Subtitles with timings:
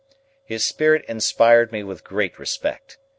[0.43, 2.97] His spirit inspired me with great respect.